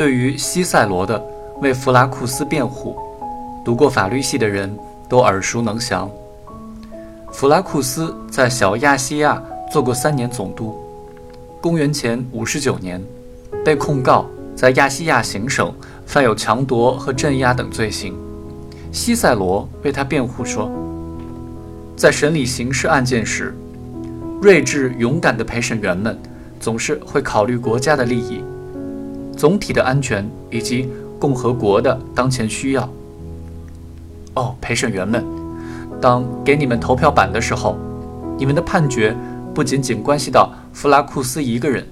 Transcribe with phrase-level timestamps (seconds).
[0.00, 1.22] 对于西塞罗的
[1.60, 2.96] 为弗拉库斯辩护，
[3.62, 4.74] 读过法律系的人
[5.10, 6.10] 都耳熟能详。
[7.30, 10.74] 弗拉库斯在小亚细亚做过三年总督，
[11.60, 12.98] 公元前五十九年，
[13.62, 14.24] 被控告
[14.56, 15.70] 在亚细亚行省
[16.06, 18.16] 犯有强夺和镇压等罪行。
[18.90, 20.70] 西塞罗为他辩护说，
[21.94, 23.54] 在审理刑事案件时，
[24.40, 26.18] 睿智勇敢的陪审员们
[26.58, 28.42] 总是会考虑国家的利益、
[29.36, 32.88] 总体的安全以及共和国的当前需要。
[34.34, 35.24] 哦，陪审员们，
[36.00, 37.76] 当给你们投票板的时候，
[38.38, 39.16] 你们的判决
[39.54, 41.84] 不仅仅关系到弗拉库斯一个人，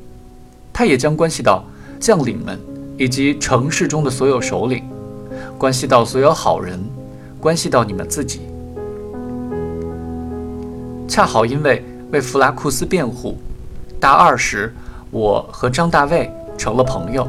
[0.72, 1.64] 他也将关系到
[1.98, 2.58] 将领们
[2.96, 4.84] 以及城市中的所有首领。
[5.58, 6.78] 关系到所有好人，
[7.40, 8.40] 关系到你们自己。
[11.08, 13.36] 恰好因为为弗拉库斯辩护，
[13.98, 14.72] 大二时
[15.10, 17.26] 我和张大卫成了朋友，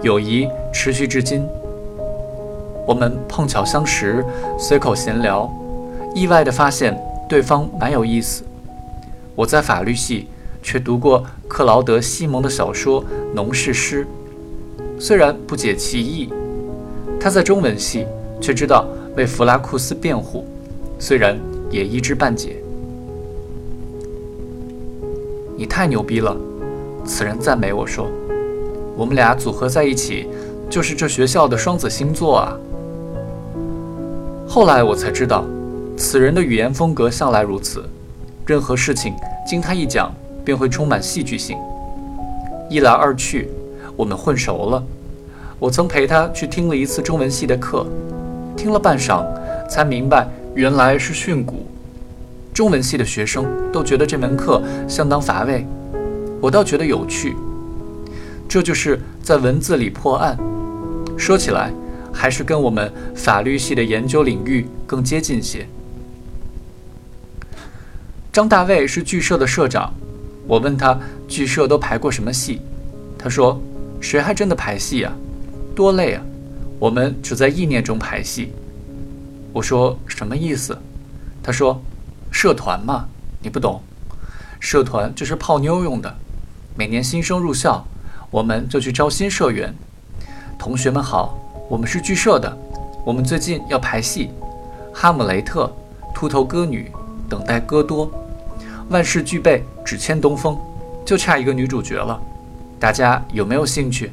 [0.00, 1.44] 友谊持续至今。
[2.86, 4.24] 我们碰巧相识，
[4.58, 5.52] 随口闲聊，
[6.14, 6.96] 意外地发现
[7.28, 8.44] 对方蛮有意思。
[9.34, 10.28] 我在法律系
[10.62, 13.02] 却读过克劳德·西蒙的小说
[13.34, 14.06] 《农事诗》，
[15.00, 16.32] 虽然不解其意。
[17.18, 18.06] 他在中文系
[18.40, 20.46] 却知道为弗拉库斯辩护，
[20.98, 21.38] 虽然
[21.70, 22.62] 也一知半解。
[25.56, 26.36] 你太牛逼了，
[27.04, 28.08] 此人赞美我说
[28.96, 30.28] ：“我们俩组合在一起，
[30.70, 32.56] 就是这学校的双子星座啊。”
[34.46, 35.44] 后来我才知道，
[35.96, 37.84] 此人的语言风格向来如此，
[38.46, 39.14] 任何事情
[39.46, 40.12] 经他一讲，
[40.44, 41.56] 便会充满戏剧性。
[42.70, 43.48] 一来二去，
[43.96, 44.82] 我们混熟了。
[45.58, 47.86] 我曾陪他去听了一次中文系的课，
[48.56, 49.24] 听了半晌，
[49.68, 51.54] 才明白原来是训诂。
[52.52, 55.66] 中文系的学生都觉得这门课相当乏味，
[56.40, 57.34] 我倒觉得有趣。
[58.54, 60.38] 这就是在文字里破案，
[61.18, 61.72] 说起来
[62.12, 65.66] 还是跟我们法律系的研究领域更接近些。
[68.32, 69.92] 张大卫是剧社的社长，
[70.46, 72.60] 我问他剧社都排过什么戏，
[73.18, 73.60] 他说
[74.00, 75.12] ：“谁还真的排戏啊？”
[75.74, 76.22] 多累啊！
[76.78, 78.52] 我们只在意念中排戏。
[79.52, 80.78] 我说什么意思？
[81.42, 81.82] 他说
[82.30, 83.08] ：“社团嘛，
[83.42, 83.82] 你不懂。
[84.60, 86.16] 社团就是泡妞用的。
[86.76, 87.84] 每年新生入校，
[88.34, 89.72] 我们就去招新社员。
[90.58, 92.52] 同学们好，我们是剧社的。
[93.04, 94.28] 我们最近要排戏，
[94.92, 95.66] 《哈姆雷特》
[96.12, 96.90] 《秃头歌女》
[97.30, 98.10] 等待戈多，
[98.88, 100.58] 万事俱备，只欠东风，
[101.04, 102.20] 就差一个女主角了。
[102.80, 104.10] 大家有没有兴趣？”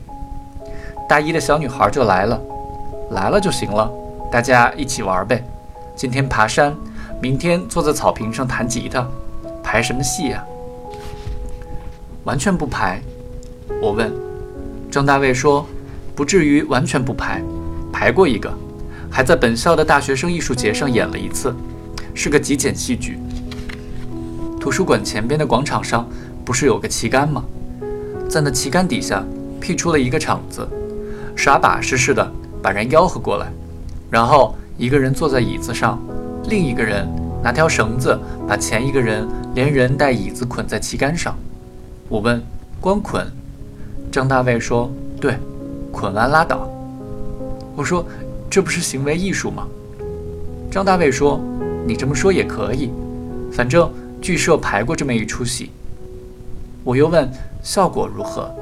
[1.09, 2.39] 大一的小女孩就来了，
[3.09, 3.91] 来了就行了，
[4.31, 5.43] 大家一起玩呗。
[5.95, 6.75] 今天爬山，
[7.19, 9.03] 明天坐在草坪上弹吉他，
[9.63, 10.45] 排什么戏呀？
[12.23, 13.01] 完全不排。
[13.79, 14.11] 我问，
[14.89, 15.67] 张大卫说，
[16.15, 17.43] 不至于完全不排，
[17.93, 18.51] 排过一个，
[19.09, 21.53] 还在本校的大学生艺术节上演了一次，
[22.13, 23.17] 是个极简戏剧。
[24.59, 26.07] 图书馆前边的广场上
[26.43, 27.43] 不是有个旗杆吗？
[28.27, 29.23] 在那旗杆底下
[29.59, 30.67] 辟出了一个场子。
[31.35, 33.51] 耍把式似的把人吆喝过来，
[34.11, 35.99] 然后一个人坐在椅子上，
[36.49, 37.07] 另一个人
[37.41, 38.15] 拿条绳子
[38.47, 41.35] 把前一个人连人带椅子捆在旗杆上。
[42.07, 42.39] 我问
[42.79, 43.25] ：“光捆？”
[44.11, 44.91] 张大卫说
[45.21, 45.37] ：“对，
[45.91, 46.69] 捆完拉倒。”
[47.75, 48.05] 我说
[48.49, 49.67] ：“这不是行为艺术吗？”
[50.69, 51.39] 张大卫说
[51.87, 52.91] ：“你这么说也可以，
[53.51, 53.91] 反正
[54.21, 55.71] 剧社排过这么一出戏。”
[56.83, 57.29] 我又问
[57.63, 58.53] ：“效果如何？”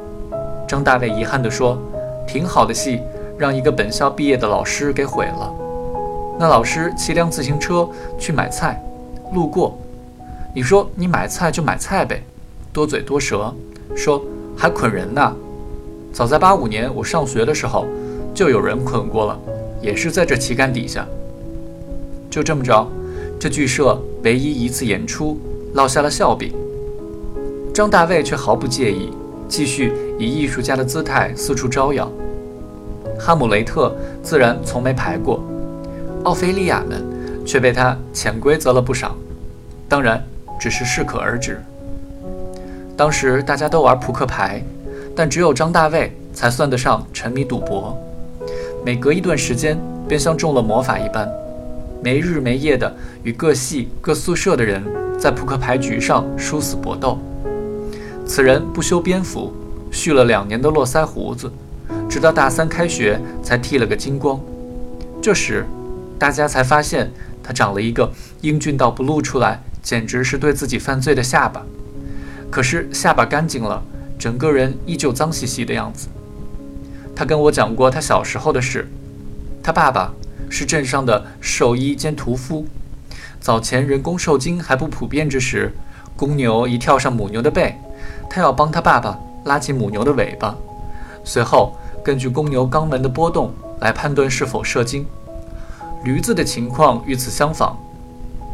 [0.67, 1.77] 张大卫遗憾地说。
[2.31, 3.01] 挺好的戏，
[3.39, 5.51] 让一个本校毕业的老师给毁了。
[6.37, 7.89] 那老师骑辆自行车
[8.19, 8.79] 去买菜，
[9.33, 9.75] 路过，
[10.53, 12.21] 你说你买菜就买菜呗，
[12.71, 13.51] 多嘴多舌，
[13.95, 14.23] 说
[14.59, 15.34] 还捆人呢。
[16.12, 17.88] 早在八五年我上学的时候，
[18.34, 19.40] 就有人捆过了，
[19.82, 21.08] 也是在这旗杆底下。
[22.29, 22.85] 就这么着，
[23.40, 25.40] 这剧社唯一一次演出
[25.73, 26.52] 落下了笑柄。
[27.73, 29.14] 张大卫却毫不介意。
[29.47, 32.08] 继续以艺术家的姿态四处招摇。
[33.17, 35.44] 哈姆雷特自然从没排过，
[36.23, 37.03] 奥菲利亚们
[37.44, 39.16] 却被他潜规则了不少，
[39.88, 40.23] 当然
[40.59, 41.59] 只是适可而止。
[42.99, 44.61] 当时大家都玩扑克牌，
[45.16, 47.97] 但只有张大卫才算得上沉迷赌博，
[48.85, 51.25] 每隔一段时间便像中了魔法一般，
[52.03, 52.93] 没日没夜的
[53.23, 54.84] 与各系各宿舍的人
[55.17, 57.17] 在扑克牌局上殊死搏斗。
[58.28, 59.53] 此人不修边幅，
[59.90, 61.49] 蓄了两年的络腮胡子，
[62.09, 64.37] 直到大三开学才剃了个精光。
[65.22, 65.66] 这时，
[66.19, 67.09] 大家才发现
[67.41, 68.11] 他长了一个
[68.41, 71.66] 英俊到不露出来，简直是对自己犯罪的下巴。
[72.51, 73.81] 可是下巴干净了，
[74.17, 76.07] 整个人依旧脏兮兮的样子。
[77.16, 78.87] 他跟我讲过他小时候的事。
[79.61, 80.11] 他爸爸
[80.49, 82.66] 是镇上的兽医兼屠夫。
[83.40, 85.72] 早前人工受精还不普遍之时，
[86.16, 87.75] 公牛一跳上母牛的背，
[88.29, 90.55] 他要帮他爸爸拉起母牛的尾巴，
[91.23, 95.05] 随后根据公牛肛门的波动来判断是否射精。
[96.03, 97.78] 驴子的情况与此相仿。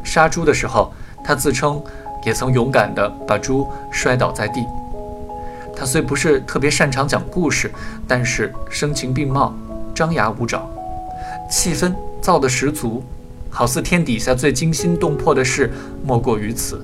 [0.04, 0.92] 杀猪的时候，
[1.24, 1.82] 他自称
[2.26, 4.66] 也曾勇敢地把猪摔倒在地。
[5.76, 7.72] 他虽不是特别擅长讲故事，
[8.08, 9.54] 但是声情并茂，
[9.94, 10.68] 张牙舞爪，
[11.52, 13.04] 气氛造得十足。
[13.50, 15.72] 好似天底下最惊心动魄的事，
[16.04, 16.82] 莫过于此。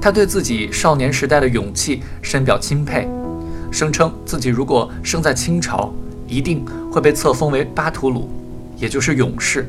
[0.00, 3.08] 他对自己少年时代的勇气深表钦佩，
[3.72, 5.92] 声称自己如果生在清朝，
[6.28, 8.30] 一定会被册封为巴图鲁，
[8.76, 9.68] 也就是勇士。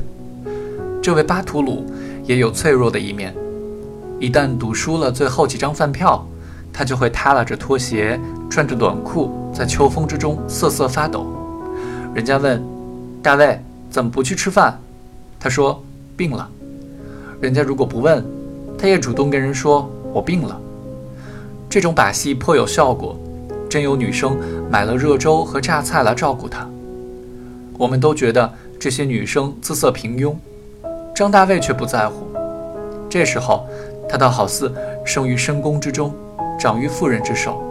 [1.02, 1.84] 这位巴图鲁
[2.24, 3.34] 也有脆弱的一面，
[4.20, 6.22] 一旦赌输了最后几张饭票，
[6.70, 8.20] 他就会耷拉着拖鞋，
[8.50, 11.26] 穿着短裤，在秋风之中瑟瑟发抖。
[12.14, 12.62] 人家问
[13.22, 13.58] ：“大卫，
[13.88, 14.78] 怎么不去吃饭？”
[15.40, 15.82] 他说
[16.18, 16.46] 病了，
[17.40, 18.22] 人家如果不问，
[18.76, 20.60] 他也主动跟人说我病了。
[21.70, 23.18] 这种把戏颇有效果，
[23.70, 24.36] 真有女生
[24.70, 26.68] 买了热粥和榨菜来照顾他。
[27.78, 30.34] 我们都觉得这些女生姿色平庸，
[31.14, 32.26] 张大卫却不在乎。
[33.08, 33.66] 这时候，
[34.10, 34.72] 他倒好似
[35.06, 36.12] 生于深宫之中，
[36.58, 37.62] 长于妇人之手，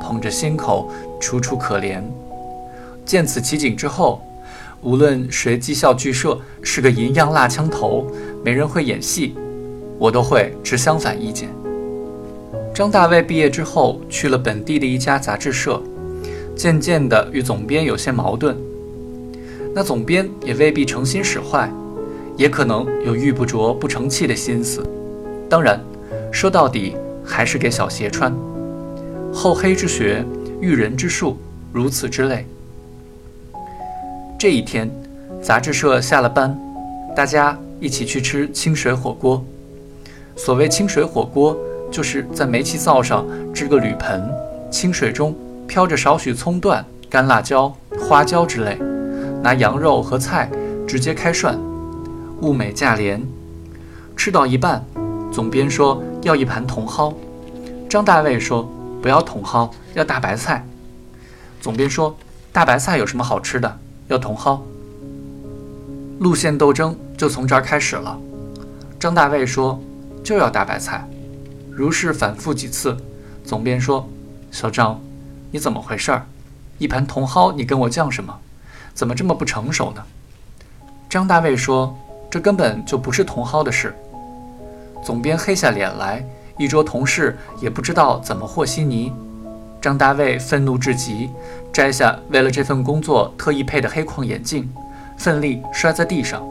[0.00, 0.88] 捧着心口，
[1.20, 2.00] 楚楚可怜。
[3.04, 4.22] 见此奇景之后。
[4.82, 8.06] 无论谁讥笑剧社是个银样蜡枪头，
[8.42, 9.34] 没人会演戏，
[9.98, 11.50] 我都会持相反意见。
[12.74, 15.82] 张大卫毕业之后去了本地的一家杂志社，
[16.56, 18.56] 渐渐的与总编有些矛盾。
[19.74, 21.70] 那总编也未必诚心使坏，
[22.38, 24.82] 也可能有玉不琢不成器的心思。
[25.50, 25.80] 当然，
[26.30, 28.32] 说到底还是给小鞋穿。
[29.34, 30.24] 厚黑之学，
[30.60, 31.36] 育人之术，
[31.72, 32.46] 如此之类。
[34.38, 34.88] 这一天，
[35.42, 36.56] 杂志社下了班，
[37.16, 39.44] 大家一起去吃清水火锅。
[40.36, 41.58] 所谓清水火锅，
[41.90, 44.22] 就是在煤气灶上支个铝盆，
[44.70, 45.34] 清水中
[45.66, 48.78] 飘着少许葱段、干辣椒、花椒之类，
[49.42, 50.48] 拿羊肉和菜
[50.86, 51.58] 直接开涮，
[52.42, 53.20] 物美价廉。
[54.16, 54.84] 吃到一半，
[55.32, 57.14] 总编说要一盘茼蒿，
[57.88, 58.68] 张大卫说
[59.00, 60.66] 不要茼蒿，要大白菜。
[61.60, 62.16] 总编说
[62.52, 63.78] 大白菜有什么好吃的？
[64.08, 64.60] 要茼蒿，
[66.18, 68.18] 路线斗争就从这儿开始了。
[68.98, 69.80] 张大卫说
[70.24, 71.08] 就要大白菜，
[71.70, 72.96] 如是反复几次。
[73.44, 74.06] 总编说
[74.50, 75.00] ：“小张，
[75.52, 76.26] 你怎么回事儿？
[76.78, 78.36] 一盘茼蒿你跟我犟什么？
[78.94, 80.02] 怎么这么不成熟呢？”
[81.08, 81.96] 张大卫说
[82.28, 83.94] ：“这根本就不是茼蒿的事。”
[85.02, 86.24] 总编黑下脸来，
[86.58, 89.12] 一桌同事也不知道怎么和稀泥。
[89.80, 91.30] 张大卫愤怒至极，
[91.72, 94.70] 摘下为了这份工作特意配的黑框眼镜，
[95.16, 96.46] 奋力摔在地上，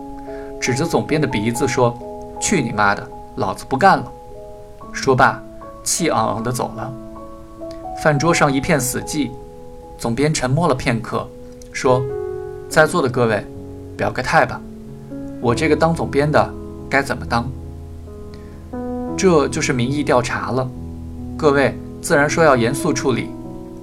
[0.59, 1.95] 指着总编的鼻子说
[2.41, 4.11] ：“去你妈的，老子不干了！”
[4.91, 5.39] 说罢，
[5.83, 6.91] 气昂昂地走了。
[8.01, 9.29] 饭桌上一片死寂，
[9.97, 11.27] 总编沉默了片刻，
[11.71, 12.01] 说
[12.67, 13.45] ：“在座的各位，
[13.95, 14.59] 表个态吧，
[15.39, 16.51] 我这个当总编的
[16.89, 17.47] 该怎么当？
[19.19, 20.65] 这就是民意调查了，
[21.35, 23.27] 各位。”自然说要严肃处理，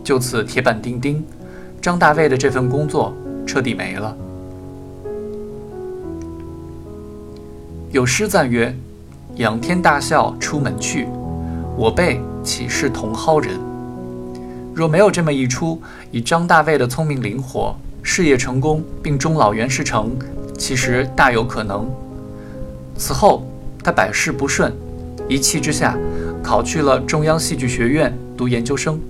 [0.03, 1.23] 就此铁板钉钉，
[1.83, 3.13] 张大卫的这份工作
[3.47, 4.17] 彻底没了。
[7.91, 8.75] 有诗赞曰
[9.37, 11.07] ：“仰天大笑出门去，
[11.77, 13.61] 我辈岂是同蒿人？”
[14.75, 15.79] 若没有这么一出，
[16.11, 20.17] 以张大卫的聪明灵活，事业成功并终老袁世成，
[20.57, 21.87] 其实大有可能。
[22.97, 23.47] 此后
[23.85, 24.73] 他百事不顺，
[25.29, 25.97] 一气之下。
[26.43, 29.01] 考去了中央戏剧学院读研究生，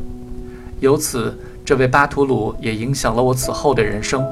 [0.80, 4.24] 由此，这位巴图鲁也影响了我此后的人生。